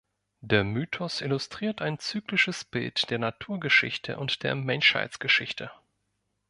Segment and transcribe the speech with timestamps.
[0.39, 5.69] Der Mythos illustriert ein zyklisches Bild der Naturgeschichte und der Menschheitsgeschichte.